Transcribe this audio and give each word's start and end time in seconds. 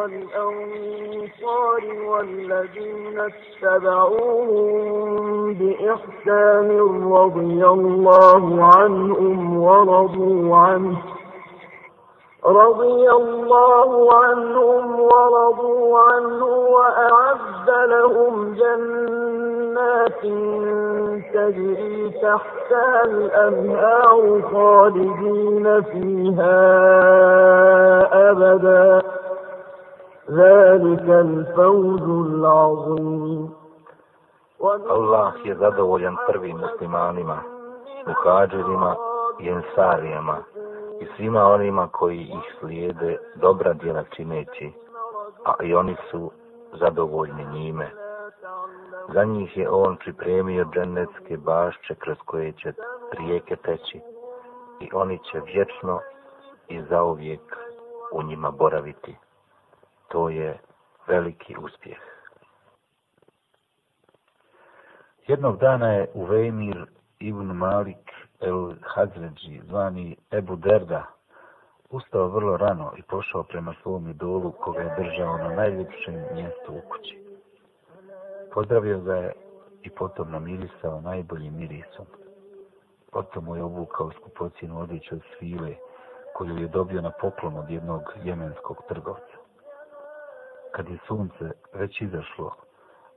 والأنصار 0.00 1.82
والذين 2.04 3.20
اتبعوهم 3.62 4.74
بإحسان 5.54 6.70
رضي 7.12 7.66
الله 7.66 8.64
عنهم 8.76 9.62
ورضوا 9.62 10.56
عنه. 10.56 10.98
رضي 12.44 13.10
الله 13.10 14.14
عنهم 14.14 15.00
ورضوا 15.00 15.98
عنه 15.98 16.44
وأعد 16.46 17.68
لهم 17.68 18.54
جنات 18.54 19.29
تجري 21.33 22.09
تحتها 22.09 23.03
الأنهار 23.05 24.41
خالدين 24.51 25.81
فيها 25.81 26.61
أبدا 28.31 29.01
ذلك 30.31 31.09
الفوز 31.09 32.03
العظيم 32.27 33.49
Allah 34.89 35.33
je 35.43 35.55
zadovoljan 35.55 36.15
prvim 36.27 36.57
muslimanima, 36.57 37.37
muhađirima 38.07 38.95
i 39.39 39.49
ensarijama, 39.49 40.37
i 41.01 41.05
svima 41.15 41.43
onima 41.43 41.87
koji 41.91 42.21
ih 42.21 42.55
slijede 42.59 43.17
dobra 43.35 43.73
djela 43.73 44.03
čineći, 44.15 44.71
a 45.45 45.63
i 45.63 45.75
oni 45.75 45.95
su 46.11 46.31
zadovoljni 46.79 47.45
njime. 47.53 47.91
Za 49.14 49.24
njih 49.24 49.56
je 49.56 49.70
on 49.70 49.96
pripremio 49.96 50.64
džennetske 50.64 51.36
bašče 51.36 51.94
kroz 51.94 52.16
koje 52.24 52.52
će 52.52 52.72
rijeke 53.12 53.56
teći 53.56 54.00
i 54.80 54.88
oni 54.92 55.18
će 55.18 55.40
vječno 55.46 56.00
i 56.68 56.82
zauvijek 56.82 57.40
u 58.12 58.22
njima 58.22 58.50
boraviti. 58.50 59.16
To 60.08 60.28
je 60.28 60.58
veliki 61.06 61.56
uspjeh. 61.58 61.98
Jednog 65.26 65.58
dana 65.58 65.92
je 65.92 66.10
Uvejmir 66.14 66.86
ibn 67.18 67.46
Malik 67.46 68.10
el 68.40 68.74
Hazređi, 68.82 69.60
zvani 69.68 70.16
Ebu 70.32 70.56
Derda, 70.56 71.02
ustao 71.90 72.28
vrlo 72.28 72.56
rano 72.56 72.92
i 72.96 73.02
pošao 73.02 73.42
prema 73.42 73.74
svom 73.82 74.10
idolu 74.10 74.52
koga 74.52 74.80
je 74.80 74.94
držao 74.98 75.38
na 75.38 75.48
najljepšem 75.48 76.14
mjestu 76.34 76.72
u 76.72 76.80
kući. 76.88 77.29
Pozdravio 78.54 79.00
ga 79.00 79.14
je 79.14 79.32
i 79.82 79.90
potom 79.90 80.30
namirisao 80.30 81.00
najboljim 81.00 81.56
mirisom. 81.56 82.06
Potom 83.12 83.44
mu 83.44 83.56
je 83.56 83.62
obukao 83.62 84.10
skupocinu 84.10 84.80
odjeću 84.80 85.14
od 85.14 85.20
svile 85.38 85.74
koju 86.34 86.56
je 86.56 86.68
dobio 86.68 87.00
na 87.00 87.10
poklon 87.20 87.56
od 87.56 87.70
jednog 87.70 88.02
jemenskog 88.24 88.76
trgovca. 88.88 89.36
Kad 90.72 90.88
je 90.88 90.98
sunce 91.06 91.50
već 91.74 92.00
izašlo, 92.00 92.54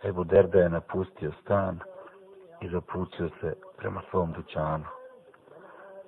Ebu 0.03 0.23
Derda 0.23 0.59
je 0.59 0.69
napustio 0.69 1.31
stan 1.41 1.79
i 2.61 2.69
zapućio 2.69 3.29
se 3.41 3.55
prema 3.77 4.01
svom 4.09 4.31
dućanu. 4.31 4.85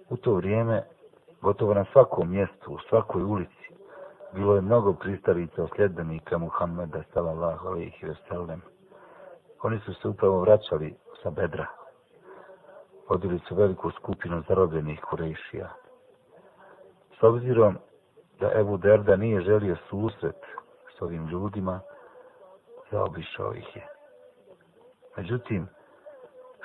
U 0.10 0.18
to 0.18 0.34
vrijeme, 0.34 0.84
gotovo 1.42 1.74
na 1.74 1.86
svakom 1.94 2.32
mjestu, 2.32 2.74
u 2.74 2.80
svakoj 2.90 3.24
ulici, 3.24 3.70
bilo 4.34 4.56
je 4.56 4.62
mnogo 4.62 4.94
pristalica 4.94 5.64
od 5.64 5.70
sljedbenika 5.76 6.38
Muhammeda 6.38 7.04
sallallahu 7.14 7.68
alaihi 7.68 8.06
ve 8.06 8.16
sellem. 8.28 8.75
Oni 9.66 9.80
su 9.80 9.94
se 9.94 10.08
upravo 10.08 10.40
vraćali 10.40 10.96
sa 11.24 11.30
bedra. 11.30 11.66
Vodili 13.10 13.40
su 13.40 13.56
veliku 13.56 13.92
skupinu 13.92 14.44
zarobljenih 14.48 15.02
kurejšija. 15.10 15.70
S 17.20 17.24
obzirom 17.24 17.78
da 18.40 18.52
Ebu 18.60 18.78
Derda 18.78 19.16
nije 19.16 19.42
želio 19.42 19.76
susret 19.90 20.42
s 20.98 21.02
ovim 21.02 21.28
ljudima, 21.28 21.80
zaobišao 22.92 23.54
ih 23.54 23.76
je. 23.76 23.88
Međutim, 25.18 25.68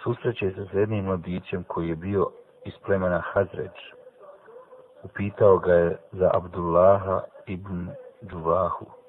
susreće 0.02 0.50
se 0.50 0.66
s 0.70 0.74
jednim 0.74 1.04
mladićem 1.04 1.64
koji 1.64 1.88
je 1.88 1.96
bio 1.96 2.30
iz 2.64 2.74
plemena 2.86 3.20
Hazređ. 3.20 3.76
Upitao 5.02 5.58
ga 5.58 5.74
je 5.74 5.98
za 6.12 6.30
Abdullaha 6.34 7.20
ibn 7.46 7.88
Džuvahu. 8.30 8.99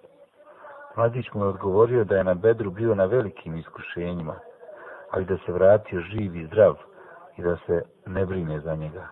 Mladić 0.96 1.34
mu 1.34 1.44
je 1.44 1.50
odgovorio 1.50 2.04
da 2.04 2.18
je 2.18 2.24
na 2.24 2.34
bedru 2.34 2.72
bio 2.72 2.96
na 2.96 3.06
velikim 3.06 3.56
iskušenjima, 3.58 4.36
ali 5.12 5.26
da 5.26 5.38
se 5.46 5.52
vratio 5.52 6.02
živ 6.02 6.36
i 6.36 6.46
zdrav 6.46 6.76
i 7.38 7.44
da 7.44 7.58
se 7.66 7.82
ne 8.06 8.26
brine 8.26 8.60
za 8.60 8.76
njega. 8.76 9.08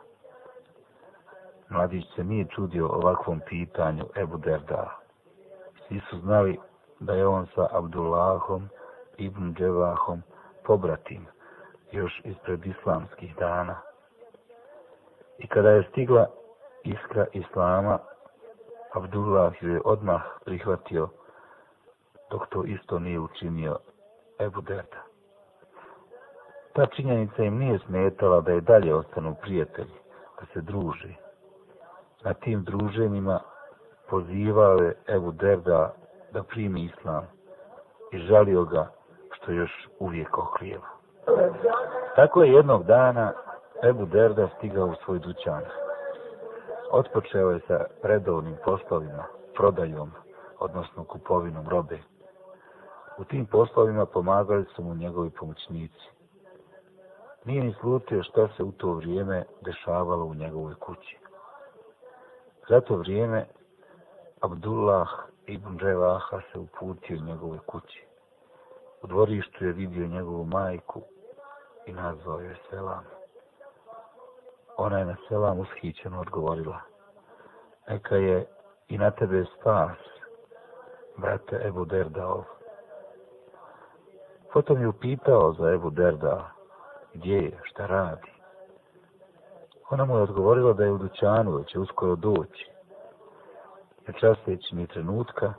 Mladić 1.69 2.05
se 2.15 2.23
nije 2.23 2.45
čudio 2.45 2.87
ovakvom 2.87 3.41
pitanju 3.49 4.05
Ebu 4.15 4.37
Derda. 4.37 4.99
Svi 5.87 6.01
su 6.09 6.19
znali 6.19 6.57
da 6.99 7.13
je 7.13 7.27
on 7.27 7.47
sa 7.55 7.67
Abdullahom 7.71 8.69
ibn 9.17 9.53
Dževahom 9.53 10.21
pobratim 10.65 11.25
još 11.91 12.21
ispred 12.23 12.65
islamskih 12.65 13.35
dana. 13.35 13.75
I 15.37 15.47
kada 15.47 15.69
je 15.69 15.87
stigla 15.91 16.27
iskra 16.83 17.25
Islama, 17.33 17.99
Abdullah 18.93 19.53
ju 19.61 19.73
je 19.73 19.81
odmah 19.85 20.21
prihvatio, 20.45 21.09
dok 22.31 22.47
to 22.49 22.63
isto 22.63 22.99
nije 22.99 23.19
učinio 23.19 23.77
Ebu 24.39 24.61
Derda. 24.61 25.03
Ta 26.73 26.85
činjenica 26.85 27.43
im 27.43 27.57
nije 27.57 27.79
smetala 27.79 28.41
da 28.41 28.51
je 28.51 28.61
dalje 28.61 28.95
ostanu 28.95 29.35
prijatelji, 29.41 29.95
da 30.39 30.45
se 30.53 30.61
druži. 30.61 31.15
Na 32.23 32.33
tim 32.33 32.63
druženjima 32.63 33.39
pozivale 34.09 34.93
Ebu 35.07 35.31
Derda 35.31 35.93
da 36.31 36.43
primi 36.43 36.83
Islam 36.83 37.27
i 38.11 38.17
žalio 38.17 38.63
ga 38.63 38.91
što 39.31 39.51
još 39.51 39.87
uvijek 39.99 40.37
oklijeva. 40.37 40.87
Tako 42.15 42.43
je 42.43 42.53
jednog 42.53 42.83
dana 42.83 43.33
Ebu 43.83 44.05
Derda 44.05 44.49
stigao 44.57 44.87
u 44.87 44.95
svoj 45.05 45.19
dućan. 45.19 45.61
Otpočeo 46.91 47.49
je 47.51 47.59
sa 47.67 47.85
redovnim 48.03 48.55
poslovima, 48.65 49.23
prodajom, 49.55 50.11
odnosno 50.59 51.03
kupovinom 51.03 51.69
robe. 51.69 51.99
U 53.19 53.23
tim 53.23 53.45
poslovima 53.45 54.05
pomagali 54.05 54.65
su 54.75 54.83
mu 54.83 54.95
njegovi 54.95 55.29
pomoćnici. 55.29 56.09
Nije 57.45 57.63
ni 57.63 57.75
slutio 57.81 58.23
šta 58.23 58.47
se 58.57 58.63
u 58.63 58.71
to 58.71 58.93
vrijeme 58.93 59.45
dešavalo 59.61 60.25
u 60.25 60.33
njegovoj 60.33 60.75
kući. 60.75 61.17
Za 62.69 62.81
to 62.81 62.95
vrijeme 62.95 63.45
Abdullah 64.41 65.09
ibn 65.45 65.77
Revaha 65.79 66.41
se 66.51 66.59
uputio 66.59 67.17
u 67.17 67.25
njegovoj 67.25 67.59
kući. 67.65 68.03
U 69.01 69.07
dvorištu 69.07 69.65
je 69.65 69.71
vidio 69.71 70.07
njegovu 70.07 70.45
majku 70.45 71.01
i 71.85 71.93
nazvao 71.93 72.39
je 72.39 72.55
selam. 72.69 73.03
Ona 74.77 74.99
je 74.99 75.05
na 75.05 75.15
selam 75.27 75.59
ushićeno 75.59 76.19
odgovorila. 76.19 76.79
Neka 77.89 78.15
je 78.15 78.47
i 78.87 78.97
na 78.97 79.11
tebe 79.11 79.45
spas, 79.59 79.97
brate 81.17 81.61
Ebu 81.67 81.85
Derdaov. 81.85 82.58
Potom 84.53 84.81
je 84.81 84.87
upitao 84.87 85.53
za 85.53 85.71
Ebu 85.71 85.89
Derda, 85.89 86.51
gdje 87.13 87.35
je, 87.35 87.59
šta 87.63 87.85
radi. 87.85 88.31
Ona 89.89 90.05
mu 90.05 90.17
je 90.17 90.23
odgovorila 90.23 90.73
da 90.73 90.83
je 90.83 90.91
u 90.91 90.97
dućanu, 90.97 91.57
da 91.57 91.63
će 91.63 91.79
uskoro 91.79 92.15
doći. 92.15 92.71
Na 94.07 94.13
časteći 94.13 94.75
mi 94.75 94.87
trenutka, 94.87 95.53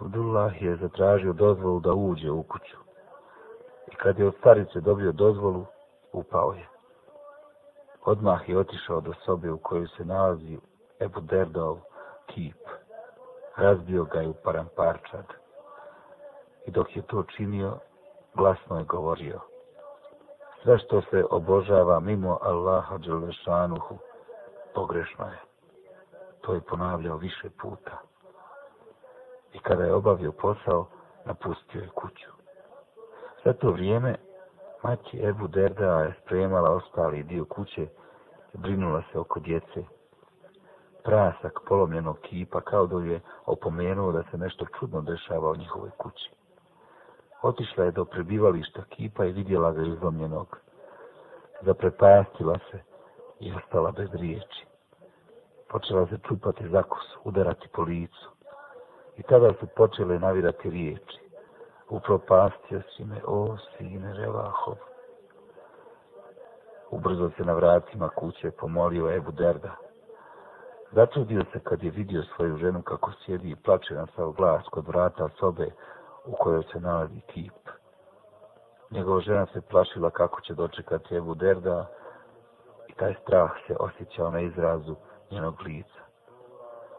Abdullah 0.00 0.62
je 0.62 0.76
zatražio 0.76 1.32
dozvolu 1.32 1.80
da 1.80 1.92
uđe 1.92 2.30
u 2.30 2.42
kuću. 2.42 2.76
I 3.92 3.96
kad 3.96 4.18
je 4.18 4.26
od 4.26 4.34
starice 4.38 4.80
dobio 4.80 5.12
dozvolu, 5.12 5.66
upao 6.12 6.52
je. 6.52 6.68
Odmah 8.04 8.48
je 8.48 8.58
otišao 8.58 9.00
do 9.00 9.12
sobe 9.24 9.50
u 9.50 9.58
kojoj 9.58 9.86
se 9.96 10.04
nalazi 10.04 10.58
Ebu 11.00 11.20
Derdov 11.20 11.78
kip. 12.26 12.56
Razbio 13.56 14.04
ga 14.04 14.20
je 14.20 14.28
u 14.28 14.34
paramparčad. 14.44 15.24
I 16.66 16.70
dok 16.70 16.96
je 16.96 17.02
to 17.02 17.22
činio, 17.22 17.78
glasno 18.40 18.78
je 18.78 18.84
govorio. 18.84 19.40
Sve 20.62 20.78
što 20.78 21.02
se 21.02 21.24
obožava 21.30 22.00
mimo 22.00 22.38
Allaha 22.42 22.98
Đelešanuhu, 22.98 23.98
pogrešno 24.74 25.24
je. 25.26 25.38
To 26.40 26.54
je 26.54 26.60
ponavljao 26.60 27.16
više 27.16 27.50
puta. 27.62 27.98
I 29.52 29.58
kada 29.58 29.84
je 29.84 29.94
obavio 29.94 30.32
posao, 30.32 30.86
napustio 31.24 31.80
je 31.80 31.88
kuću. 31.88 32.30
Za 33.44 33.52
to 33.52 33.70
vrijeme, 33.70 34.14
maći 34.82 35.26
Ebu 35.28 35.48
Derda 35.48 36.00
je 36.00 36.14
spremala 36.22 36.70
ostali 36.70 37.22
dio 37.22 37.44
kuće 37.44 37.82
i 38.54 38.58
brinula 38.58 39.02
se 39.12 39.18
oko 39.18 39.40
djece. 39.40 39.84
Prasak 41.04 41.60
polomljenog 41.68 42.18
kipa 42.18 42.60
kao 42.60 42.86
da 42.86 43.04
je 43.04 43.20
opomenuo 43.46 44.12
da 44.12 44.22
se 44.30 44.38
nešto 44.38 44.66
čudno 44.78 45.00
dešava 45.00 45.50
u 45.50 45.56
njihovoj 45.56 45.90
kući. 45.90 46.39
Otišla 47.42 47.84
je 47.84 47.90
do 47.90 48.04
prebivališta 48.04 48.82
kipa 48.88 49.24
i 49.24 49.32
vidjela 49.32 49.72
ga 49.72 49.82
izlomljenog. 49.82 50.58
Zaprepastila 51.62 52.58
se 52.70 52.78
i 53.40 53.52
ostala 53.54 53.90
bez 53.90 54.08
riječi. 54.12 54.66
Počela 55.68 56.06
se 56.06 56.18
čupati 56.28 56.68
zakos, 56.68 57.04
udarati 57.24 57.68
po 57.68 57.82
licu. 57.82 58.30
I 59.16 59.22
tada 59.22 59.52
su 59.60 59.66
počele 59.76 60.18
navirati 60.18 60.70
riječi. 60.70 61.20
Upropastio 61.88 62.82
si 62.96 63.04
me, 63.04 63.20
o 63.26 63.56
sine 63.56 64.14
Revahov. 64.14 64.76
Ubrzo 66.90 67.30
se 67.36 67.44
na 67.44 67.52
vratima 67.52 68.08
kuće 68.08 68.50
pomolio 68.50 69.16
Ebu 69.16 69.30
Derda. 69.30 69.76
Začudio 70.92 71.44
se 71.52 71.60
kad 71.60 71.82
je 71.82 71.90
vidio 71.90 72.22
svoju 72.22 72.56
ženu 72.56 72.82
kako 72.82 73.12
sjedi 73.12 73.50
i 73.50 73.56
plače 73.56 73.94
na 73.94 74.06
sav 74.16 74.30
glas 74.30 74.68
kod 74.70 74.86
vrata 74.86 75.28
sobe 75.38 75.70
u 76.24 76.32
kojoj 76.38 76.62
se 76.72 76.80
nalazi 76.80 77.20
kip. 77.20 77.68
Njegova 78.90 79.20
žena 79.20 79.46
se 79.46 79.60
plašila 79.60 80.10
kako 80.10 80.40
će 80.40 80.54
dočekati 80.54 81.16
Ebu 81.16 81.34
Derda 81.34 81.86
i 82.88 82.92
taj 82.92 83.14
strah 83.22 83.50
se 83.66 83.76
osjećao 83.80 84.30
na 84.30 84.40
izrazu 84.40 84.96
njenog 85.30 85.60
lica. 85.60 86.00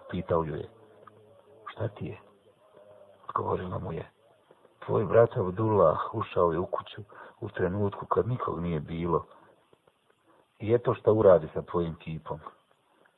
Pitao 0.10 0.44
ju 0.44 0.56
je, 0.56 0.70
šta 1.68 1.88
ti 1.88 2.06
je? 2.06 2.20
Odgovorila 3.28 3.80
mu 3.80 3.94
je, 3.94 4.12
tvoj 4.86 5.06
brat 5.06 5.38
Abdullah 5.38 6.00
ušao 6.14 6.52
je 6.52 6.60
u 6.60 6.66
kuću 6.66 7.02
u 7.40 7.50
trenutku 7.50 8.06
kad 8.06 8.28
nikog 8.28 8.60
nije 8.60 8.80
bilo. 8.80 9.26
I 10.60 10.74
eto 10.74 10.94
šta 10.94 11.12
uradi 11.12 11.50
sa 11.54 11.62
tvojim 11.62 11.96
kipom. 11.96 12.40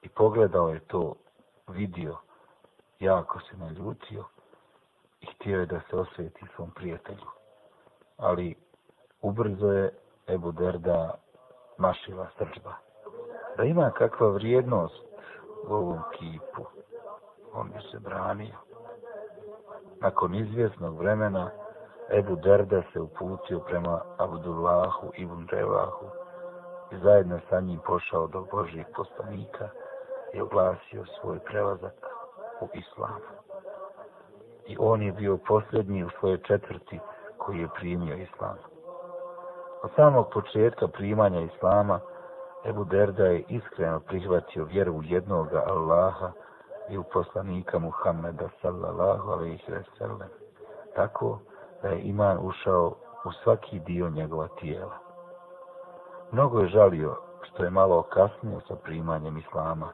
I 0.01 0.09
pogledao 0.09 0.69
je 0.69 0.79
to, 0.79 1.15
vidio, 1.67 2.17
jako 2.99 3.39
se 3.39 3.57
naljutio 3.57 4.23
htio 5.31 5.59
je 5.59 5.65
da 5.65 5.79
se 5.89 5.95
osvijeti 5.95 6.45
svom 6.55 6.71
prijatelju. 6.71 7.27
Ali 8.17 8.55
ubrzo 9.21 9.71
je 9.71 9.91
Ebu 10.27 10.51
Derda 10.51 11.15
mašila 11.77 12.27
srđba. 12.37 12.73
Da 13.57 13.63
ima 13.63 13.91
kakva 13.91 14.27
vrijednost 14.27 15.03
u 15.67 15.73
ovom 15.73 15.99
kipu, 16.11 16.65
on 17.53 17.67
bi 17.67 17.81
se 17.91 17.99
branio. 17.99 18.57
Nakon 20.01 20.35
izvjesnog 20.35 20.97
vremena, 20.97 21.49
Ebu 22.09 22.35
Derda 22.35 22.81
se 22.93 22.99
uputio 22.99 23.59
prema 23.59 24.01
Abdullahu 24.17 25.11
ibn 25.17 25.47
Revahu 25.51 26.05
i 26.91 26.97
zajedno 26.97 27.39
sa 27.49 27.59
njim 27.59 27.79
pošao 27.85 28.27
do 28.27 28.45
Božih 28.51 28.85
poslanika 28.95 29.69
i 30.33 30.41
oglasio 30.41 31.05
svoj 31.05 31.39
prelazak 31.39 31.93
u 32.61 32.67
islamu. 32.73 33.19
I 34.67 34.77
on 34.79 35.01
je 35.01 35.11
bio 35.11 35.37
posljednji 35.47 36.03
u 36.03 36.09
svojoj 36.19 36.37
četvrti 36.37 36.99
koji 37.37 37.59
je 37.59 37.67
primio 37.79 38.15
islam. 38.15 38.57
Od 39.83 39.89
samog 39.95 40.29
početka 40.33 40.87
primanja 40.87 41.41
islama, 41.41 41.99
Ebu 42.65 42.83
Derda 42.83 43.25
je 43.25 43.43
iskreno 43.49 43.99
prihvatio 43.99 44.65
vjeru 44.65 44.93
u 44.93 45.03
jednoga 45.03 45.63
Allaha 45.67 46.31
i 46.89 46.97
u 46.97 47.03
poslanika 47.03 47.79
Muhammeda 47.79 48.49
sallallahu 48.61 49.31
alaihi 49.31 49.71
ve 49.71 49.83
sellem. 49.97 50.29
Tako 50.95 51.39
da 51.81 51.87
je 51.87 52.01
iman 52.01 52.37
ušao 52.41 52.95
u 53.25 53.31
svaki 53.43 53.79
dio 53.79 54.09
njegova 54.09 54.47
tijela. 54.47 54.97
Mnogo 56.31 56.59
je 56.59 56.67
žalio 56.67 57.15
što 57.41 57.63
je 57.63 57.69
malo 57.69 58.01
kasnio 58.01 58.59
sa 58.67 58.75
primanjem 58.75 59.37
islama, 59.37 59.91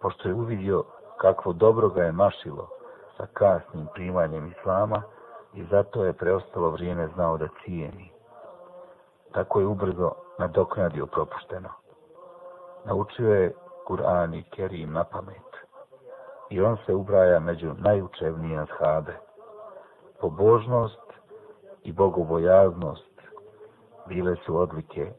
pošto 0.00 0.28
je 0.28 0.34
uvidio 0.34 0.84
kakvo 1.20 1.52
dobro 1.52 1.88
ga 1.88 2.02
je 2.02 2.12
mašilo 2.12 2.68
sa 3.16 3.26
kasnim 3.32 3.86
primanjem 3.94 4.46
islama 4.46 5.02
i 5.54 5.64
zato 5.64 6.04
je 6.04 6.12
preostalo 6.12 6.70
vrijeme 6.70 7.08
znao 7.14 7.38
da 7.38 7.48
cijeni. 7.64 8.10
Tako 9.32 9.60
je 9.60 9.66
ubrzo 9.66 10.12
nadoknadio 10.38 11.06
propušteno. 11.06 11.68
Naučio 12.84 13.34
je 13.34 13.54
Kur'an 13.86 14.34
i 14.34 14.42
Kerim 14.42 14.92
na 14.92 15.04
pamet 15.04 15.54
i 16.50 16.60
on 16.60 16.76
se 16.86 16.94
ubraja 16.94 17.40
među 17.40 17.72
najučevnije 17.78 18.58
ashabe. 18.58 19.16
Pobožnost 20.20 21.12
i 21.82 21.92
bogobojaznost 21.92 23.20
bile 24.06 24.36
su 24.46 24.56
odlike 24.56 25.12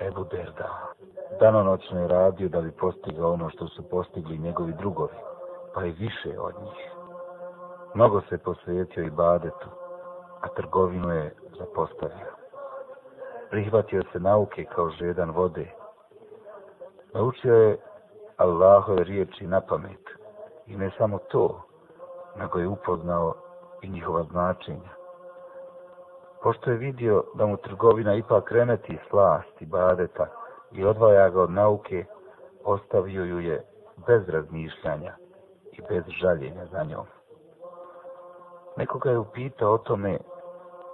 Ebu 0.00 0.24
Derda. 0.24 0.92
Danonoćno 1.40 2.00
je 2.00 2.08
radio 2.08 2.48
da 2.48 2.60
bi 2.60 2.70
postigao 2.72 3.32
ono 3.32 3.50
što 3.50 3.68
su 3.68 3.88
postigli 3.90 4.38
njegovi 4.38 4.72
drugovi, 4.72 5.16
pa 5.74 5.84
i 5.84 5.90
više 5.90 6.40
od 6.40 6.54
njih. 6.62 6.95
Mnogo 7.96 8.20
se 8.28 8.38
posvetio 8.38 9.04
i 9.04 9.10
badetu, 9.10 9.68
a 10.40 10.48
trgovinu 10.48 11.10
je 11.10 11.34
zapostavio. 11.58 12.32
Prihvatio 13.50 14.02
se 14.12 14.20
nauke 14.20 14.64
kao 14.64 14.90
žedan 14.90 15.30
vode. 15.30 15.66
Naučio 17.14 17.54
je 17.54 17.78
Allahove 18.36 19.04
riječi 19.04 19.46
na 19.46 19.60
pamet. 19.60 20.00
I 20.66 20.76
ne 20.76 20.90
samo 20.98 21.18
to, 21.18 21.62
nego 22.38 22.58
je 22.58 22.68
upoznao 22.68 23.34
i 23.82 23.88
njihova 23.88 24.22
značenja. 24.22 24.90
Pošto 26.42 26.70
je 26.70 26.76
vidio 26.76 27.24
da 27.34 27.46
mu 27.46 27.56
trgovina 27.56 28.14
ipak 28.14 28.52
remeti 28.52 28.98
slast 29.10 29.62
i 29.62 29.66
badeta 29.66 30.26
i 30.72 30.84
odvaja 30.84 31.28
ga 31.28 31.42
od 31.42 31.50
nauke, 31.50 32.04
ostavio 32.64 33.24
ju 33.24 33.40
je 33.40 33.64
bez 34.06 34.28
razmišljanja 34.28 35.16
i 35.72 35.80
bez 35.88 36.04
žaljenja 36.20 36.66
za 36.66 36.84
njom. 36.84 37.06
Nekoga 38.76 39.10
je 39.10 39.18
upitao 39.18 39.72
o 39.72 39.78
tome, 39.78 40.18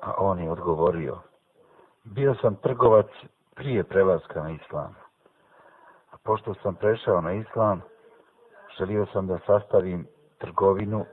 a 0.02 0.14
on 0.18 0.38
je 0.38 0.50
odgovorio. 0.50 1.18
Bio 2.04 2.34
sam 2.34 2.56
trgovac 2.56 3.06
prije 3.54 3.84
prelaska 3.84 4.42
na 4.42 4.50
islam. 4.50 4.94
A 6.12 6.16
pošto 6.24 6.54
sam 6.54 6.74
prešao 6.74 7.20
na 7.20 7.32
islam, 7.32 7.82
želio 8.78 9.06
sam 9.06 9.26
da 9.26 9.38
sastavim 9.46 10.06
trgovinu 10.38 11.04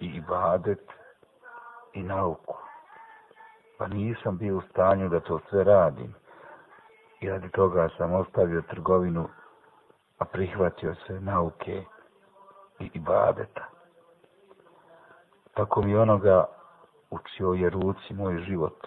i 0.00 0.06
ibadet 0.06 0.90
i 1.92 2.02
nauku. 2.02 2.56
Pa 3.78 3.86
nisam 3.88 4.38
bio 4.38 4.56
u 4.56 4.62
stanju 4.70 5.08
da 5.08 5.20
to 5.20 5.40
sve 5.50 5.64
radim. 5.64 6.14
I 7.20 7.28
radi 7.28 7.50
toga 7.50 7.88
sam 7.96 8.14
ostavio 8.14 8.62
trgovinu, 8.62 9.28
a 10.18 10.24
prihvatio 10.24 10.94
se 10.94 11.20
nauke 11.20 11.84
i 12.78 12.90
ibadeta. 12.94 13.77
Tako 15.58 15.82
mi 15.82 15.96
onoga 15.96 16.44
učio 17.10 17.52
je 17.52 17.70
ruci 17.70 18.14
moj 18.14 18.38
život. 18.38 18.86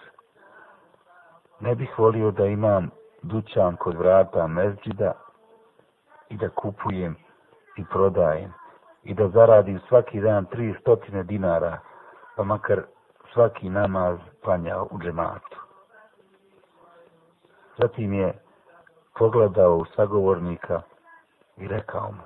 Ne 1.60 1.74
bih 1.74 1.98
volio 1.98 2.30
da 2.30 2.46
imam 2.46 2.90
dućan 3.22 3.76
kod 3.76 3.94
vrata 3.96 4.46
mezđida 4.46 5.12
i 6.28 6.36
da 6.36 6.48
kupujem 6.48 7.16
i 7.76 7.84
prodajem 7.84 8.52
i 9.04 9.14
da 9.14 9.28
zaradim 9.28 9.80
svaki 9.88 10.20
dan 10.20 10.44
tri 10.44 10.74
stotine 10.80 11.22
dinara, 11.22 11.78
pa 12.36 12.44
makar 12.44 12.82
svaki 13.32 13.70
namaz 13.70 14.18
klanjao 14.44 14.88
u 14.90 14.98
džematu. 14.98 15.60
Zatim 17.78 18.12
je 18.12 18.42
pogledao 19.18 19.76
u 19.76 19.84
sagovornika 19.84 20.82
i 21.56 21.68
rekao 21.68 22.12
mu, 22.12 22.22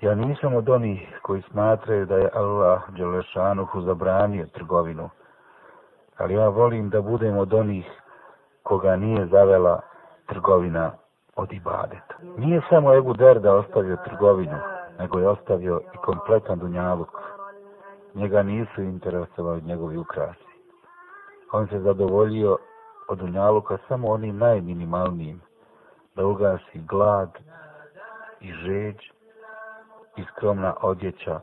ja 0.00 0.14
nisam 0.14 0.54
od 0.54 0.68
onih 0.68 1.18
koji 1.22 1.42
smatraju 1.42 2.06
da 2.06 2.16
je 2.16 2.30
Allah 2.34 2.90
Đelešanuhu 2.90 3.80
zabranio 3.80 4.46
trgovinu, 4.46 5.10
ali 6.16 6.34
ja 6.34 6.48
volim 6.48 6.90
da 6.90 7.00
budem 7.00 7.38
od 7.38 7.54
onih 7.54 7.86
koga 8.62 8.96
nije 8.96 9.26
zavela 9.26 9.80
trgovina 10.26 10.92
od 11.36 11.52
ibadeta. 11.52 12.14
Nije 12.36 12.60
samo 12.68 12.94
Ebu 12.94 13.12
Derda 13.12 13.54
ostavio 13.54 13.96
trgovinu, 14.04 14.58
nego 14.98 15.18
je 15.18 15.28
ostavio 15.28 15.80
i 15.94 15.96
kompletan 15.96 16.58
dunjaluk. 16.58 17.10
Njega 18.14 18.42
nisu 18.42 18.82
interesovali 18.82 19.62
njegovi 19.62 19.96
ukrasi. 19.96 20.48
On 21.52 21.68
se 21.68 21.80
zadovoljio 21.80 22.58
od 23.08 23.18
dunjaluka 23.18 23.78
samo 23.88 24.08
onim 24.08 24.38
najminimalnijim, 24.38 25.40
da 26.16 26.26
ugasi 26.26 26.78
glad 26.88 27.30
i 28.40 28.52
žeđ 28.52 28.96
i 30.18 30.24
skromna 30.24 30.74
odjeća 30.80 31.40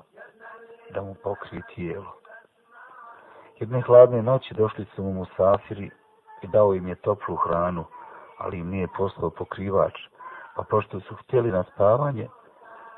da 0.94 1.02
mu 1.02 1.16
pokrije 1.24 1.62
tijelo. 1.76 2.14
Jedne 3.60 3.82
hladne 3.82 4.22
noći 4.22 4.54
došli 4.54 4.86
su 4.86 5.04
mu 5.04 5.14
musafiri 5.14 5.92
i 6.42 6.48
dao 6.48 6.74
im 6.74 6.88
je 6.88 6.96
toplu 6.96 7.36
hranu, 7.36 7.86
ali 8.38 8.58
im 8.58 8.70
nije 8.70 8.88
poslao 8.98 9.30
pokrivač, 9.30 9.94
pa 10.56 10.64
pošto 10.64 11.00
su 11.00 11.16
htjeli 11.16 11.52
na 11.52 11.64
spavanje, 11.64 12.30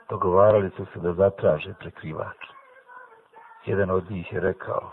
dogovarali 0.09 0.69
su 0.69 0.85
se 0.85 0.99
da 0.99 1.13
zatraže 1.13 1.73
prekrivač. 1.79 2.37
Jedan 3.65 3.89
od 3.89 4.11
njih 4.11 4.33
je 4.33 4.39
rekao, 4.39 4.91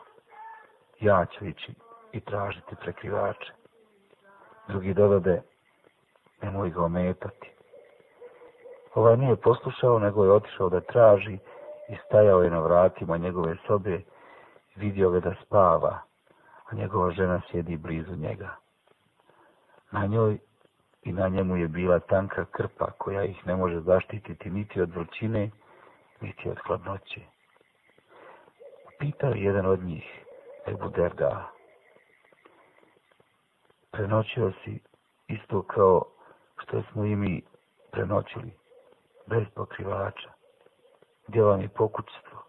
ja 1.01 1.27
ću 1.27 1.47
ići 1.47 1.75
i 2.13 2.21
tražiti 2.21 2.77
prekrivače. 2.77 3.53
Drugi 4.69 4.95
dodade, 4.95 5.43
nemoj 6.43 6.71
ga 6.71 6.85
ometati. 6.85 7.54
Ovaj 8.95 9.17
nije 9.17 9.37
poslušao, 9.37 9.99
nego 9.99 10.25
je 10.25 10.33
otišao 10.33 10.69
da 10.69 10.81
traži 10.81 11.39
i 11.89 11.97
stajao 12.07 12.43
je 12.43 12.51
na 12.51 12.59
vratima 12.59 13.17
njegove 13.17 13.57
sobe, 13.67 14.01
vidio 14.77 15.11
ga 15.11 15.21
da 15.21 15.35
spava, 15.47 15.99
a 16.65 16.75
njegova 16.75 17.11
žena 17.11 17.41
sjedi 17.51 17.77
blizu 17.77 18.17
njega. 18.17 18.57
Na 19.91 20.07
njoj 20.07 20.39
i 21.03 21.13
na 21.13 21.29
njemu 21.29 21.57
je 21.57 21.69
bila 21.69 21.99
tanka 21.99 22.45
krpa 22.45 22.91
koja 22.99 23.25
ih 23.25 23.47
ne 23.47 23.57
može 23.57 23.81
zaštititi 23.81 24.51
niti 24.51 24.81
od 24.81 24.91
vrućine, 24.91 25.51
niti 26.21 26.51
od 26.51 26.59
hladnoće. 26.67 27.21
Pitao 28.99 29.31
je 29.31 29.43
jedan 29.43 29.67
od 29.67 29.83
njih, 29.83 30.25
Ebu 30.67 30.89
Derda, 30.89 31.51
prenoćio 33.91 34.53
si 34.65 34.81
isto 35.29 35.63
kao 35.63 36.03
što 36.59 36.83
smo 36.83 37.05
i 37.05 37.17
mi 37.17 37.43
prenoćili, 37.91 38.51
bez 39.27 39.45
pokrivača. 39.55 40.33
Gdje 41.27 41.43
vam 41.43 41.61
je 41.61 41.69
pokućstvo? 41.69 42.43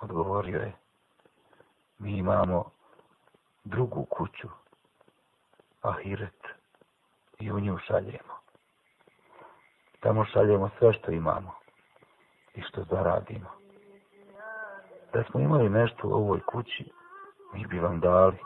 Odgovorio 0.00 0.60
je, 0.60 0.72
mi 1.98 2.18
imamo 2.18 2.70
drugu 3.64 4.04
kuću, 4.04 4.48
Ahiret, 5.82 6.46
i 7.38 7.52
u 7.52 7.60
nju 7.60 7.78
šaljemo. 7.78 8.34
Tamo 10.00 10.24
šaljemo 10.24 10.70
sve 10.78 10.92
što 10.92 11.10
imamo 11.10 11.54
i 12.54 12.62
što 12.62 12.84
zaradimo. 12.90 13.50
Da 15.12 15.24
smo 15.24 15.40
imali 15.40 15.68
nešto 15.68 16.08
u 16.08 16.12
ovoj 16.12 16.40
kući, 16.40 16.92
mi 17.52 17.66
bi 17.66 17.78
vam 17.78 18.00
dali. 18.00 18.38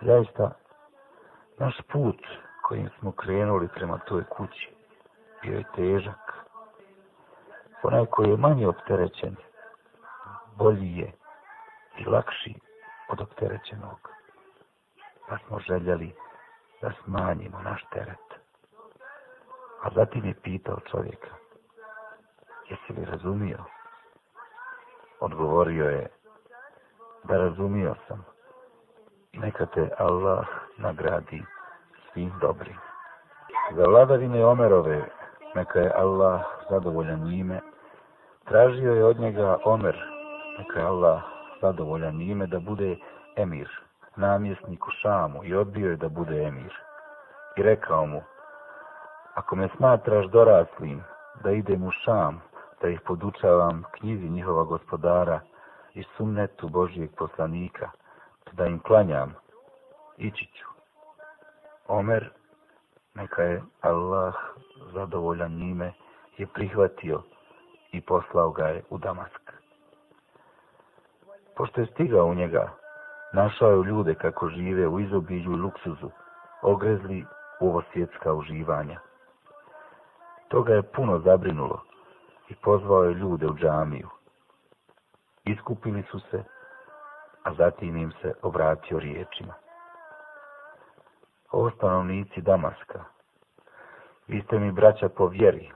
Zaista, 0.00 0.50
naš 1.58 1.80
put 1.92 2.20
kojim 2.62 2.90
smo 2.98 3.12
krenuli 3.12 3.68
prema 3.68 3.98
toj 3.98 4.24
kući 4.24 4.77
bio 5.42 5.58
je 5.58 5.64
težak. 5.74 6.34
Onaj 7.82 8.06
koji 8.06 8.30
je 8.30 8.36
manje 8.36 8.68
opterećen, 8.68 9.36
bolji 10.56 10.96
je 10.96 11.12
i 11.98 12.04
lakši 12.04 12.54
od 13.08 13.20
opterećenog. 13.20 14.10
Pa 15.28 15.38
smo 15.38 15.58
željeli 15.58 16.14
da 16.82 16.92
smanjimo 17.04 17.58
naš 17.62 17.84
teret. 17.92 18.28
A 19.82 19.90
zatim 19.94 20.24
je 20.24 20.34
pitao 20.42 20.80
čovjeka, 20.90 21.30
jesi 22.68 22.92
li 22.92 23.04
razumio? 23.04 23.58
Odgovorio 25.20 25.84
je, 25.84 26.08
da 27.24 27.36
razumio 27.36 27.94
sam. 28.08 28.24
Neka 29.32 29.66
te 29.66 29.90
Allah 29.98 30.46
nagradi 30.76 31.42
svim 32.12 32.32
dobrim. 32.40 32.76
Za 33.76 33.84
vladavine 33.84 34.44
Omerove, 34.44 35.08
neka 35.58 35.80
je 35.80 35.92
Allah 35.94 36.40
zadovoljan 36.70 37.24
njime, 37.24 37.60
tražio 38.44 38.94
je 38.94 39.04
od 39.04 39.20
njega 39.20 39.58
Omer, 39.64 39.96
neka 40.58 40.80
je 40.80 40.86
Allah 40.86 41.22
zadovoljan 41.60 42.14
njime, 42.16 42.46
da 42.46 42.60
bude 42.60 42.96
emir, 43.36 43.68
namjesnik 44.16 44.86
u 44.86 44.90
Šamu 44.90 45.44
i 45.44 45.54
odbio 45.54 45.90
je 45.90 45.96
da 45.96 46.08
bude 46.08 46.42
emir. 46.42 46.74
I 47.56 47.62
rekao 47.62 48.06
mu, 48.06 48.22
ako 49.34 49.56
me 49.56 49.68
smatraš 49.76 50.26
doraslim 50.26 51.02
da 51.42 51.50
idem 51.50 51.84
u 51.84 51.90
Šam, 51.90 52.40
da 52.82 52.88
ih 52.88 53.00
podučavam 53.00 53.84
knjizi 53.98 54.28
njihova 54.28 54.64
gospodara 54.64 55.40
i 55.94 56.04
sunnetu 56.16 56.68
Božijeg 56.68 57.10
poslanika, 57.16 57.90
da 58.52 58.66
im 58.66 58.78
klanjam, 58.80 59.34
ići 60.16 60.46
ću. 60.46 60.68
Omer, 61.88 62.30
neka 63.18 63.42
je 63.42 63.62
Allah 63.80 64.34
zadovoljan 64.92 65.52
njime, 65.52 65.92
je 66.36 66.46
prihvatio 66.46 67.22
i 67.92 68.00
poslao 68.00 68.50
ga 68.50 68.66
je 68.66 68.82
u 68.90 68.98
Damask. 68.98 69.52
Pošto 71.56 71.80
je 71.80 71.86
stigao 71.86 72.26
u 72.26 72.34
njega, 72.34 72.72
našao 73.32 73.70
je 73.70 73.84
ljude 73.84 74.14
kako 74.14 74.48
žive 74.48 74.88
u 74.88 75.00
izobilju 75.00 75.52
i 75.52 75.56
luksuzu, 75.56 76.10
ogrezli 76.62 77.24
u 77.60 77.68
ovo 77.68 77.82
svjetska 77.92 78.32
uživanja. 78.32 79.00
To 80.48 80.62
ga 80.62 80.74
je 80.74 80.82
puno 80.82 81.18
zabrinulo 81.18 81.82
i 82.48 82.54
pozvao 82.54 83.04
je 83.04 83.14
ljude 83.14 83.46
u 83.46 83.54
džamiju. 83.54 84.08
Iskupili 85.44 86.02
su 86.02 86.20
se, 86.20 86.44
a 87.42 87.54
zatim 87.54 87.96
im 87.96 88.12
se 88.22 88.34
obratio 88.42 88.98
riječima. 88.98 89.54
O 91.52 91.70
stanovnici 91.70 92.40
Damaska, 92.40 93.04
vi 94.26 94.42
ste 94.42 94.58
mi 94.58 94.72
braća 94.72 95.08
po 95.08 95.26
vjeri 95.26 95.70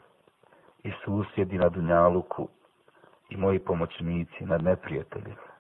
i 0.83 0.93
susjedi 1.05 1.59
na 1.59 1.69
Dunjaluku 1.69 2.49
i 3.29 3.37
moji 3.37 3.59
pomoćnici 3.59 4.45
nad 4.45 4.63
neprijateljima. 4.63 5.53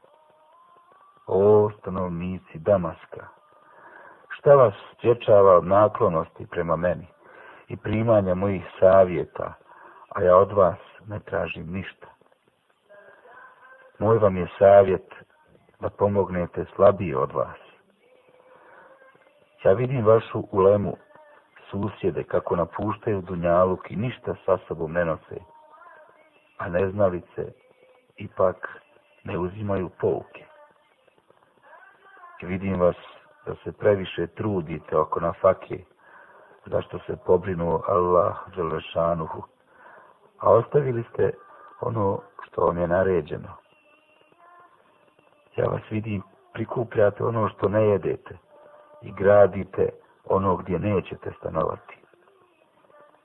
O 1.26 1.71
stanovnici 1.78 2.59
Damaska, 2.59 3.26
šta 4.28 4.54
vas 4.54 4.75
stječava 4.95 5.57
od 5.57 5.66
naklonosti 5.66 6.47
prema 6.47 6.76
meni 6.76 7.07
i 7.69 7.76
primanja 7.76 8.35
mojih 8.35 8.64
savjeta, 8.81 9.52
a 10.09 10.23
ja 10.23 10.37
od 10.37 10.52
vas 10.52 10.78
ne 11.07 11.21
tražim 11.21 11.73
ništa. 11.73 12.07
Moj 13.99 14.19
vam 14.19 14.37
je 14.37 14.49
savjet 14.59 15.14
da 15.81 15.90
pomognete 15.90 16.64
slabiji 16.76 17.14
od 17.14 17.33
vas. 17.33 17.62
Ja 19.64 19.73
vidim 19.73 20.07
vašu 20.07 20.42
ulemu, 20.52 20.97
susjede, 21.71 22.23
kako 22.23 22.57
napuštaju 22.57 23.21
Dunjaluk 23.21 23.90
i 23.90 23.97
ništa 23.97 24.35
sa 24.47 24.59
sobom 24.69 24.92
ne 24.92 25.04
nose, 25.04 25.38
a 26.59 26.69
neznalice 26.69 27.52
ipak 28.16 28.81
ne 29.25 29.38
uzimaju 29.38 29.90
pouke. 30.00 30.45
I 32.42 32.47
vidim 32.47 32.81
vas 32.81 32.97
da 33.47 33.54
se 33.64 33.73
previše 33.73 34.26
trudite 34.26 34.97
oko 34.97 35.21
na 35.21 35.33
fake, 35.33 35.85
zašto 36.66 36.99
se 36.99 37.16
pobrinuo 37.26 37.83
Allah 37.88 38.37
Đelešanuhu, 38.57 39.42
a 40.38 40.50
ostavili 40.50 41.04
ste 41.12 41.33
ono 41.81 42.21
što 42.47 42.64
vam 42.66 42.78
je 42.78 42.88
naređeno. 42.88 43.49
Ja 45.57 45.66
vas 45.66 45.83
vidim, 45.90 46.23
prikupljate 46.52 47.25
ono 47.25 47.49
što 47.49 47.69
ne 47.69 47.87
jedete 47.87 48.38
i 49.02 49.12
gradite 49.12 49.88
ono 50.25 50.56
gdje 50.56 50.78
nećete 50.78 51.32
stanovati. 51.38 51.97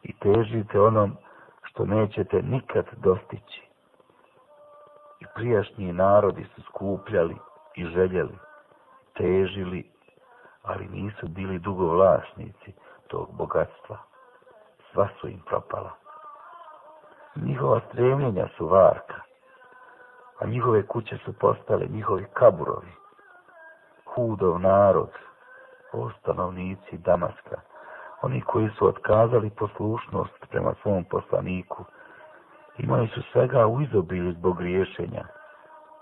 I 0.03 0.13
težite 0.13 0.81
onom 0.81 1.17
što 1.63 1.86
nećete 1.86 2.41
nikad 2.41 2.86
dostići. 2.98 3.67
I 5.19 5.25
prijašnji 5.36 5.93
narodi 5.93 6.46
su 6.55 6.62
skupljali 6.62 7.36
i 7.75 7.86
željeli, 7.86 8.38
težili, 9.13 9.91
ali 10.63 10.88
nisu 10.88 11.27
bili 11.27 11.60
dugo 11.60 11.86
vlasnici 11.86 12.74
tog 13.07 13.27
bogatstva. 13.31 13.98
Sva 14.91 15.07
su 15.22 15.27
im 15.27 15.41
propala. 15.46 15.91
Njihova 17.36 17.81
stremljenja 17.89 18.48
su 18.57 18.67
varka, 18.67 19.22
a 20.39 20.46
njihove 20.46 20.88
kuće 20.88 21.17
su 21.25 21.34
postale 21.34 21.86
njihovi 21.89 22.25
kaburovi. 22.34 22.91
Hudov 24.05 24.60
narod, 24.60 25.10
stanovnici 26.22 26.98
Damaska, 26.98 27.62
oni 28.22 28.41
koji 28.41 28.70
su 28.70 28.88
otkazali 28.88 29.50
poslušnost 29.50 30.46
prema 30.50 30.74
svom 30.82 31.03
poslaniku, 31.03 31.86
imali 32.77 33.08
su 33.08 33.22
svega 33.32 33.67
u 33.67 33.82
izobilju 33.82 34.32
zbog 34.32 34.58
griješenja, 34.58 35.24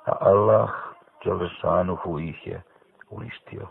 a 0.06 0.18
Allah, 0.20 0.70
Đelešanuhu 1.24 2.20
ih 2.20 2.48
je 2.48 2.62
uništio. 3.10 3.68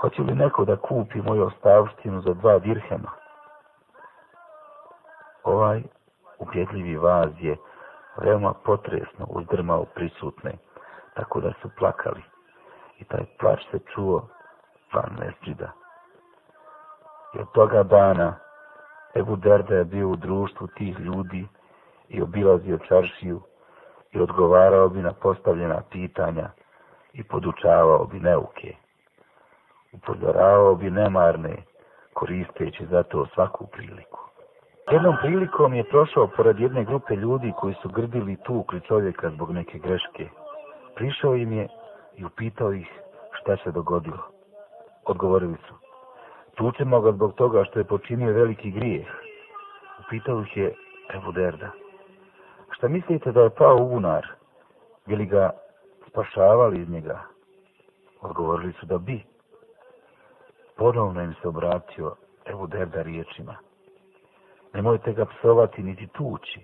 Hoće 0.00 0.22
li 0.22 0.34
neko 0.34 0.64
da 0.64 0.76
kupi 0.76 1.22
moju 1.22 1.46
ostavštinu 1.46 2.20
za 2.20 2.34
dva 2.34 2.58
dirhema? 2.58 3.10
Ovaj 5.44 5.82
ubjedljivi 6.38 6.96
vaz 6.96 7.30
je 7.40 7.56
veoma 8.16 8.54
potresno 8.64 9.26
uzdrmao 9.28 9.84
prisutne, 9.84 10.52
tako 11.14 11.40
da 11.40 11.52
su 11.62 11.70
plakali. 11.78 12.31
I 13.02 13.04
taj 13.04 13.24
plač 13.40 13.60
se 13.70 13.78
čuo 13.94 14.28
van 14.94 15.16
mesđida. 15.18 15.70
I 17.34 17.38
od 17.38 17.52
toga 17.52 17.82
dana 17.82 18.34
Ebu 19.16 19.36
Derda 19.36 19.74
je 19.74 19.84
bio 19.84 20.08
u 20.08 20.16
društvu 20.16 20.66
tih 20.66 21.00
ljudi 21.00 21.48
i 22.08 22.22
obilazio 22.22 22.78
čaršiju 22.78 23.40
i 24.12 24.20
odgovarao 24.20 24.88
bi 24.88 25.02
na 25.02 25.12
postavljena 25.12 25.82
pitanja 25.90 26.50
i 27.12 27.24
podučavao 27.24 28.04
bi 28.04 28.20
neuke. 28.20 28.74
Upozoravao 29.92 30.74
bi 30.74 30.90
nemarne, 30.90 31.56
koristeći 32.14 32.86
za 32.86 33.02
to 33.02 33.26
svaku 33.34 33.66
priliku. 33.66 34.18
Jednom 34.90 35.16
prilikom 35.22 35.74
je 35.74 35.84
prošao 35.84 36.26
pored 36.36 36.60
jedne 36.60 36.84
grupe 36.84 37.16
ljudi 37.16 37.52
koji 37.56 37.74
su 37.74 37.88
grdili 37.88 38.36
tukli 38.36 38.80
čovjeka 38.80 39.30
zbog 39.30 39.50
neke 39.50 39.78
greške. 39.78 40.28
Prišao 40.94 41.36
im 41.36 41.52
je 41.52 41.68
i 42.16 42.24
upitao 42.24 42.72
ih 42.72 42.88
šta 43.32 43.56
se 43.64 43.70
dogodilo. 43.70 44.22
Odgovorili 45.04 45.56
su. 45.68 45.74
Tučemo 46.54 47.00
ga 47.00 47.12
zbog 47.12 47.34
toga 47.34 47.64
što 47.64 47.78
je 47.78 47.84
počinio 47.84 48.32
veliki 48.32 48.70
grijeh. 48.70 49.06
Upitao 50.06 50.42
ih 50.42 50.56
je 50.56 50.74
Ebu 51.14 51.32
Derda. 51.32 51.70
Šta 52.70 52.88
mislite 52.88 53.32
da 53.32 53.40
je 53.40 53.50
pao 53.50 53.76
u 53.76 53.88
bunar? 53.88 54.26
Bili 55.06 55.26
ga 55.26 55.50
spašavali 56.08 56.80
iz 56.80 56.88
njega? 56.88 57.20
Odgovorili 58.20 58.72
su 58.72 58.86
da 58.86 58.98
bi. 58.98 59.22
Ponovno 60.76 61.22
im 61.22 61.34
se 61.42 61.48
obratio 61.48 62.16
Ebu 62.46 62.66
Derda 62.66 63.02
riječima 63.02 63.56
nemojte 64.74 65.12
ga 65.12 65.24
psovati 65.24 65.82
niti 65.82 66.06
tući, 66.06 66.60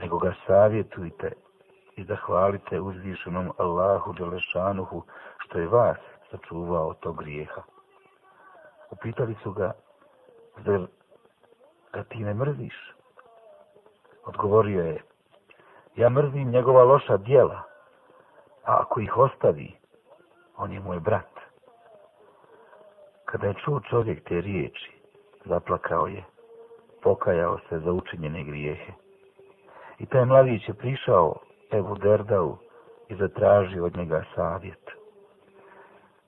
nego 0.00 0.18
ga 0.18 0.34
savjetujte 0.46 1.32
i 1.96 2.04
zahvalite 2.04 2.80
uzvišenom 2.80 3.52
Allahu 3.58 4.12
Đelešanuhu 4.12 5.02
što 5.38 5.58
je 5.58 5.66
vas 5.66 5.98
sačuvao 6.30 6.88
od 6.88 6.98
tog 6.98 7.18
grijeha. 7.18 7.62
Upitali 8.90 9.34
su 9.42 9.52
ga, 9.52 9.72
zar 10.64 10.86
ga 11.92 12.04
ti 12.04 12.18
ne 12.18 12.34
mrziš? 12.34 12.94
Odgovorio 14.24 14.84
je, 14.84 15.02
ja 15.96 16.08
mrzim 16.08 16.50
njegova 16.50 16.84
loša 16.84 17.16
dijela, 17.16 17.62
a 18.64 18.76
ako 18.80 19.00
ih 19.00 19.16
ostavi, 19.16 19.72
on 20.56 20.72
je 20.72 20.80
moj 20.80 21.00
brat. 21.00 21.30
Kada 23.24 23.46
je 23.46 23.54
čuo 23.64 23.80
čovjek 23.80 24.28
te 24.28 24.40
riječi, 24.40 24.92
zaplakao 25.44 26.06
je, 26.06 26.24
pokajao 27.02 27.58
se 27.68 27.78
za 27.78 27.92
učinjene 27.92 28.44
grijehe. 28.44 28.92
I 29.98 30.06
taj 30.06 30.24
mladić 30.24 30.68
je 30.68 30.74
prišao 30.74 31.34
Ebu 31.74 31.94
Derdau 31.94 32.56
i 33.08 33.16
zatražio 33.16 33.84
od 33.84 33.96
njega 33.96 34.24
savjet. 34.34 34.90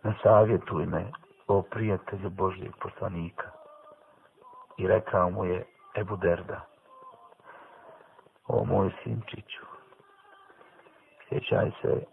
Na 0.02 0.14
savjetuj 0.22 0.86
me, 0.86 1.12
o 1.48 1.62
prijatelju 1.62 2.30
Božijeg 2.30 2.72
poslanika. 2.82 3.50
I 4.78 4.88
rekao 4.88 5.30
mu 5.30 5.44
je 5.44 5.64
Ebu 5.96 6.16
Derda, 6.16 6.60
o 8.48 8.64
moj 8.64 8.90
sinčiću, 9.02 9.66
sjećaj 11.28 11.70
se 11.82 12.04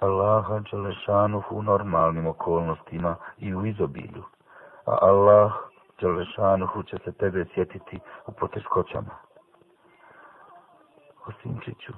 Allaha 0.00 0.60
Đelešanuhu 0.70 1.56
u 1.56 1.62
normalnim 1.62 2.26
okolnostima 2.26 3.16
i 3.38 3.54
u 3.54 3.66
izobilju, 3.66 4.24
a 4.86 4.98
Allah 5.00 5.52
Đelešanuhu 6.00 6.82
će 6.82 6.98
se 7.04 7.12
tebe 7.12 7.44
sjetiti 7.54 8.00
u 8.26 8.32
poteškoćama. 8.32 9.16
O 11.26 11.32
sinčiću, 11.42 11.92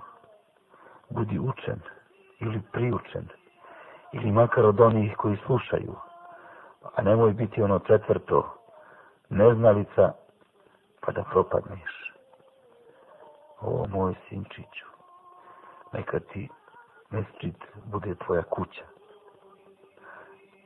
budi 1.11 1.39
učen 1.39 1.81
ili 2.41 2.63
priučen, 2.73 3.29
ili 4.13 4.33
makar 4.33 4.67
od 4.67 4.81
onih 4.81 5.17
koji 5.17 5.37
slušaju, 5.47 5.95
a 6.95 7.03
nemoj 7.03 7.33
biti 7.33 7.63
ono 7.63 7.79
četvrto, 7.79 8.55
neznalica, 9.29 10.13
pa 11.01 11.13
da 11.13 11.23
propadneš. 11.23 12.13
O 13.61 13.87
moj 13.89 14.15
sinčiću, 14.29 14.87
neka 15.93 16.21
ti 16.21 16.49
mesčit 17.11 17.57
bude 17.85 18.15
tvoja 18.15 18.43
kuća. 18.43 18.85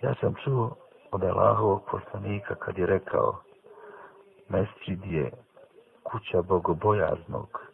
Ja 0.02 0.14
sam 0.20 0.34
čuo 0.44 0.76
od 1.12 1.24
Allahovog 1.24 1.82
poslanika 1.90 2.54
kad 2.54 2.78
je 2.78 2.86
rekao, 2.86 3.40
mesčid 4.48 5.04
je 5.04 5.30
kuća 6.02 6.42
bogobojaznog, 6.42 7.67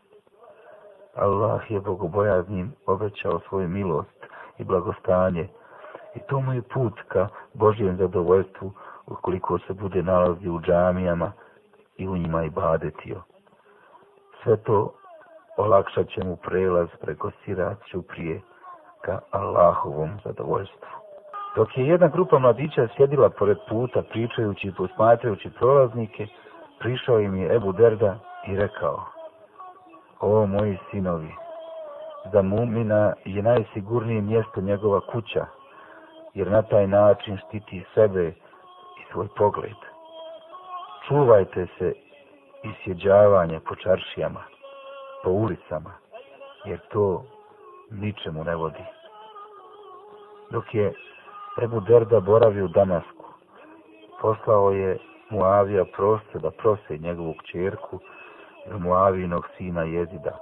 Allah 1.16 1.70
je 1.70 1.80
bogobojaznim 1.80 2.72
obećao 2.86 3.40
svoju 3.48 3.68
milost 3.68 4.26
i 4.58 4.64
blagostanje 4.64 5.48
i 6.14 6.18
to 6.28 6.40
mu 6.40 6.52
je 6.52 6.62
put 6.62 7.00
ka 7.08 7.28
Božijem 7.54 7.96
zadovoljstvu 7.96 8.72
ukoliko 9.06 9.58
se 9.58 9.72
bude 9.72 10.02
nalazi 10.02 10.48
u 10.48 10.60
džamijama 10.60 11.32
i 11.96 12.08
u 12.08 12.16
njima 12.16 12.44
i 12.44 12.50
badetio. 12.50 13.22
Sve 14.42 14.56
to 14.56 14.94
olakšat 15.56 16.08
će 16.08 16.24
mu 16.24 16.36
prelaz 16.36 16.88
preko 17.00 17.30
siraciju 17.44 18.02
prije 18.02 18.40
ka 19.02 19.20
Allahovom 19.30 20.10
zadovoljstvu. 20.24 20.88
Dok 21.56 21.78
je 21.78 21.86
jedna 21.86 22.08
grupa 22.08 22.38
mladića 22.38 22.88
sjedila 22.96 23.30
pored 23.30 23.58
puta 23.68 24.02
pričajući 24.02 24.68
i 24.68 24.74
posmatrajući 24.74 25.50
prolaznike, 25.50 26.26
prišao 26.78 27.20
im 27.20 27.36
je 27.36 27.56
Ebu 27.56 27.72
Derda 27.72 28.18
i 28.46 28.56
rekao 28.56 29.13
O 30.26 30.46
moji 30.46 30.78
sinovi, 30.90 31.34
za 32.32 32.42
mumina 32.42 33.12
je 33.24 33.42
najsigurnije 33.42 34.20
mjesto 34.20 34.60
njegova 34.60 35.00
kuća, 35.00 35.46
jer 36.34 36.50
na 36.50 36.62
taj 36.62 36.86
način 36.86 37.36
štiti 37.36 37.84
sebe 37.94 38.28
i 38.98 39.12
svoj 39.12 39.28
pogled. 39.36 39.76
Čuvajte 41.08 41.66
se 41.78 41.92
i 42.62 42.68
sjeđavanje 42.84 43.60
po 43.60 43.74
čaršijama, 43.74 44.42
po 45.24 45.30
ulicama, 45.30 45.92
jer 46.64 46.78
to 46.92 47.24
ničemu 47.90 48.44
ne 48.44 48.56
vodi. 48.56 48.84
Dok 50.50 50.74
je 50.74 50.92
Ebu 51.62 51.80
Derda 51.80 52.20
boravio 52.20 52.64
u 52.64 52.68
Damasku, 52.68 53.24
poslao 54.20 54.70
je 54.70 54.98
Muavija 55.30 55.84
prosto 55.96 56.38
da 56.38 56.50
prose 56.50 56.98
njegovu 56.98 57.34
kćerku 57.34 58.00
Muavinog 58.70 59.48
sina 59.56 59.82
Jezida. 59.82 60.38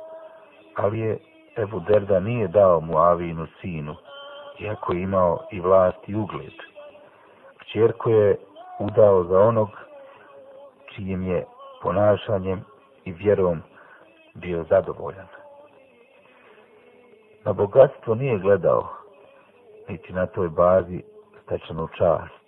Ali 0.76 0.98
je 0.98 1.18
Ebu 1.56 1.80
Derda 1.80 2.20
nije 2.20 2.48
dao 2.48 2.80
Muavinu 2.80 3.46
sinu, 3.60 3.94
iako 4.60 4.92
je 4.92 5.02
imao 5.02 5.38
i 5.50 5.60
vlast 5.60 6.08
i 6.08 6.14
ugled. 6.14 6.52
Kćerku 7.58 8.10
je 8.10 8.36
udao 8.78 9.24
za 9.24 9.40
onog 9.40 9.68
čijim 10.94 11.22
je 11.22 11.44
ponašanjem 11.82 12.64
i 13.04 13.12
vjerom 13.12 13.62
bio 14.34 14.64
zadovoljan. 14.70 15.26
Na 17.44 17.52
bogatstvo 17.52 18.14
nije 18.14 18.38
gledao, 18.38 18.88
niti 19.88 20.12
na 20.12 20.26
toj 20.26 20.48
bazi 20.48 21.02
stečanu 21.42 21.88
čast. 21.98 22.42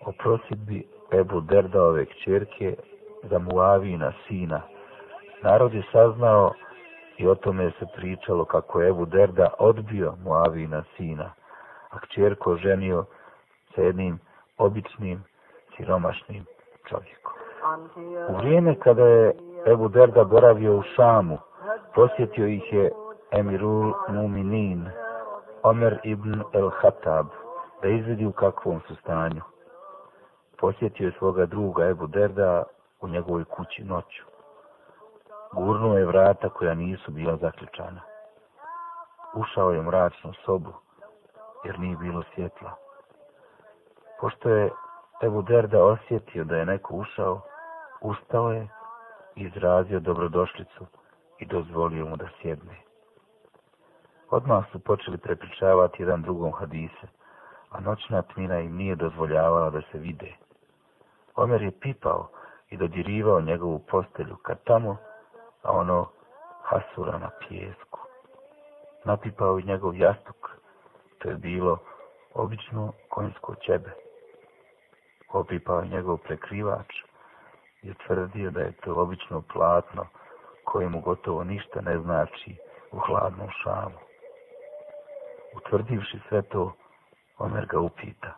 O 0.00 0.12
prosidbi 0.12 0.86
Ebu 1.12 1.40
Derdaove 1.40 2.06
kćerke 2.06 2.76
za 3.22 3.38
Muavina 3.38 4.12
sina. 4.28 4.60
Narod 5.42 5.74
je 5.74 5.82
saznao 5.92 6.52
i 7.16 7.28
o 7.28 7.34
tome 7.34 7.70
se 7.78 7.86
pričalo 7.96 8.44
kako 8.44 8.80
je 8.80 8.88
Ebu 8.88 9.06
Derda 9.06 9.48
odbio 9.58 10.14
Muavina 10.24 10.82
sina, 10.96 11.30
a 11.90 11.98
kćerko 11.98 12.56
ženio 12.56 13.04
sa 13.74 13.82
jednim 13.82 14.18
običnim, 14.58 15.24
siromašnim 15.76 16.44
čovjekom. 16.88 17.32
U 18.28 18.36
vrijeme 18.36 18.74
kada 18.74 19.04
je 19.04 19.34
Ebu 19.66 19.88
Derda 19.88 20.24
boravio 20.24 20.78
u 20.78 20.82
Šamu, 20.82 21.38
posjetio 21.94 22.46
ih 22.46 22.72
je 22.72 22.90
Emirul 23.30 23.92
Muminin, 24.08 24.88
Omer 25.62 25.98
ibn 26.04 26.42
el 26.52 26.70
Hatab, 26.70 27.26
da 27.82 27.88
izvedi 27.88 28.26
u 28.26 28.32
kakvom 28.32 28.80
su 28.80 28.94
stanju. 28.96 29.42
Posjetio 30.58 31.06
je 31.06 31.12
svoga 31.18 31.46
druga 31.46 31.88
Ebu 31.88 32.06
Derda 32.06 32.62
u 33.00 33.08
njegovoj 33.08 33.44
kući 33.44 33.84
noću. 33.84 34.24
Gurnuo 35.52 35.98
je 35.98 36.06
vrata 36.06 36.48
koja 36.48 36.74
nisu 36.74 37.10
bila 37.10 37.36
zaključana. 37.36 38.00
Ušao 39.34 39.70
je 39.70 39.82
mračnu 39.82 40.32
sobu, 40.44 40.72
jer 41.64 41.78
nije 41.78 41.96
bilo 41.96 42.22
svjetla. 42.34 42.74
Pošto 44.20 44.48
je 44.48 44.70
Ebu 45.22 45.42
Derda 45.42 45.84
osjetio 45.84 46.44
da 46.44 46.56
je 46.56 46.66
neko 46.66 46.94
ušao, 46.94 47.40
ustao 48.00 48.50
je, 48.50 48.68
i 49.38 49.42
izrazio 49.42 50.00
dobrodošlicu 50.00 50.86
i 51.38 51.46
dozvolio 51.46 52.06
mu 52.06 52.16
da 52.16 52.28
sjedne. 52.40 52.76
Odmah 54.30 54.64
su 54.72 54.78
počeli 54.78 55.18
prepričavati 55.18 56.02
jedan 56.02 56.22
drugom 56.22 56.52
hadise, 56.52 57.06
a 57.70 57.80
noćna 57.80 58.22
tmina 58.22 58.60
im 58.60 58.76
nije 58.76 58.94
dozvoljavala 58.94 59.70
da 59.70 59.80
se 59.92 59.98
vide. 59.98 60.32
Omer 61.36 61.62
je 61.62 61.80
pipao, 61.80 62.28
i 62.70 62.76
dodirivao 62.76 63.40
njegovu 63.40 63.78
postelju 63.78 64.36
kad 64.36 64.64
tamo, 64.64 64.96
a 65.62 65.72
ono 65.72 66.06
hasura 66.62 67.18
na 67.18 67.30
pjesku. 67.40 67.98
Napipao 69.04 69.58
i 69.58 69.62
njegov 69.62 69.96
jastuk, 69.96 70.50
to 71.18 71.28
je 71.28 71.34
bilo 71.34 71.78
obično 72.34 72.92
konjsko 73.08 73.54
ćebe. 73.54 73.90
Opipao 75.32 75.80
je 75.80 75.88
njegov 75.88 76.16
prekrivač 76.16 76.94
i 77.82 77.94
tvrdio 77.94 78.50
da 78.50 78.60
je 78.60 78.72
to 78.72 78.94
obično 78.94 79.42
platno 79.52 80.06
kojemu 80.64 81.00
gotovo 81.00 81.44
ništa 81.44 81.80
ne 81.80 81.98
znači 81.98 82.56
u 82.92 82.98
hladnom 82.98 83.48
šamu. 83.62 83.98
Utvrdivši 85.56 86.18
sve 86.28 86.42
to, 86.42 86.72
Omer 87.38 87.66
ga 87.66 87.78
upita. 87.80 88.34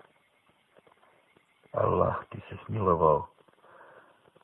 Allah 1.73 2.15
ti 2.31 2.41
se 2.49 2.57
smilovao 2.67 3.27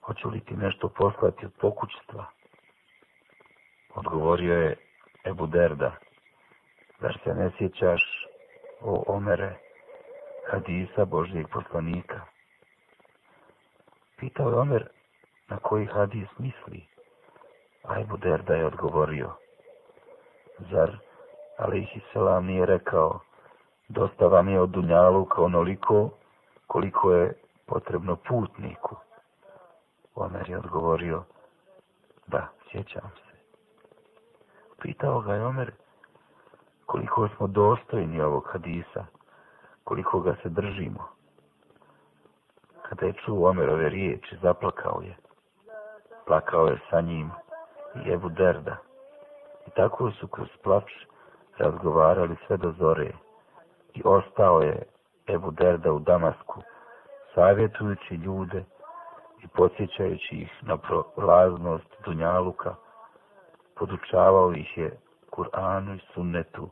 hoću 0.07 0.29
li 0.29 0.40
ti 0.40 0.55
nešto 0.57 0.88
poslati 0.88 1.47
od 1.47 1.53
pokućstva? 1.61 2.25
Odgovorio 3.95 4.62
je 4.62 4.77
Ebu 5.25 5.47
Derda, 5.47 5.92
zar 7.01 7.19
se 7.25 7.35
ne 7.35 7.51
sjećaš 7.59 8.03
o 8.81 9.05
Omere, 9.07 9.55
hadisa 10.51 11.05
Božijeg 11.05 11.47
poslanika? 11.53 12.21
Pitao 14.16 14.49
je 14.49 14.59
Omer 14.59 14.88
na 15.49 15.57
koji 15.57 15.87
hadis 15.87 16.29
misli, 16.38 16.87
a 17.85 18.01
Ebu 18.01 18.16
Derda 18.16 18.55
je 18.55 18.66
odgovorio, 18.66 19.31
zar 20.59 20.97
Alihi 21.59 22.01
Selam 22.12 22.47
nije 22.47 22.66
rekao, 22.66 23.21
dosta 23.88 24.27
vam 24.27 24.49
je 24.49 24.61
od 24.61 24.71
Dunjaluka 24.71 25.42
onoliko 25.42 26.11
koliko 26.66 27.12
je 27.12 27.33
potrebno 27.66 28.16
putniku. 28.16 29.06
Omer 30.16 30.50
je 30.50 30.59
odgovorio, 30.59 31.22
da, 32.26 32.48
Sjećam 32.70 33.11
se. 33.16 33.37
Pitao 34.83 35.20
ga 35.20 35.35
je 35.35 35.46
Omer 35.46 35.72
koliko 36.87 37.29
smo 37.29 37.46
dostojni 37.46 38.20
ovog 38.20 38.48
hadisa, 38.52 39.05
koliko 39.85 40.20
ga 40.20 40.37
se 40.42 40.48
držimo. 40.48 41.09
Kada 42.83 43.07
je 43.07 43.12
čuo 43.12 43.50
Omerove 43.50 43.88
riječi, 43.88 44.37
zaplakao 44.42 45.00
je. 45.02 45.16
Plakao 46.26 46.66
je 46.66 46.79
sa 46.90 47.00
njim 47.00 47.31
i 47.94 48.12
Ebu 48.12 48.29
Derda. 48.29 48.76
I 49.66 49.70
tako 49.70 50.11
su 50.11 50.29
kroz 50.29 50.48
plač 50.62 50.92
razgovarali 51.59 52.37
sve 52.46 52.57
do 52.57 52.72
zore. 52.79 53.12
I 53.94 54.02
ostao 54.05 54.62
je 54.62 54.83
Ebu 55.29 55.50
Derda 55.50 55.92
u 55.92 55.98
Damasku, 55.98 56.62
savjetujući 57.35 58.14
ljude 58.14 58.64
i 59.47 59.49
podsjećajući 59.55 60.35
ih 60.37 60.51
na 60.63 60.77
prolaznost 60.77 61.87
Dunjaluka, 62.05 62.75
podučavao 63.77 64.53
ih 64.53 64.79
je 64.79 64.99
Kur'anu 65.31 65.97
i 65.97 66.01
sunnetu 66.15 66.71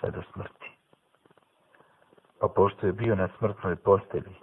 sve 0.00 0.10
do 0.10 0.22
smrti. 0.32 0.70
Pa 2.40 2.48
pošto 2.48 2.86
je 2.86 2.92
bio 2.92 3.14
na 3.14 3.28
smrtnoj 3.38 3.76
postelji, 3.76 4.34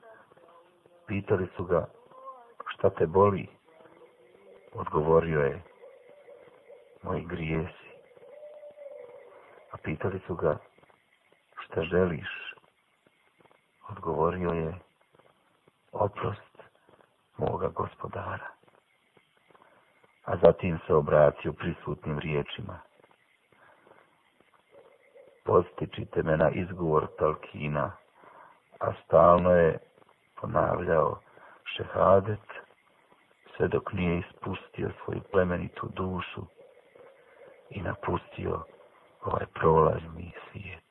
pitali 1.08 1.48
su 1.58 1.66
ga 1.66 1.88
šta 2.68 2.90
te 2.90 3.06
boli, 3.06 3.48
odgovorio 4.74 5.42
je 5.42 5.64
moji 7.04 7.26
grijesi. 7.26 7.88
A 9.72 9.78
pitali 9.84 10.20
su 10.28 10.36
ga 10.36 10.58
šta 11.60 11.82
želiš, 11.82 12.54
odgovorio 13.90 14.50
je 14.50 14.80
oprost 15.92 16.47
moga 17.38 17.68
gospodara. 17.68 18.48
A 20.26 20.38
zatim 20.38 20.80
se 20.88 20.94
obratio 20.94 21.54
prisutnim 21.54 22.20
riječima. 22.20 22.80
Postičite 25.46 26.24
me 26.24 26.38
na 26.38 26.50
izgovor 26.50 27.08
Talkina, 27.20 27.92
a 28.80 28.94
stalno 29.04 29.52
je 29.52 29.78
ponavljao 30.42 31.20
šehadet, 31.76 32.48
sve 33.58 33.68
dok 33.68 33.94
nije 33.94 34.20
ispustio 34.20 34.92
svoju 35.04 35.22
plemenitu 35.32 35.88
dušu 35.94 36.42
i 37.70 37.82
napustio 37.82 38.64
ovaj 39.24 39.46
prolazni 39.54 40.32
svijet. 40.52 40.87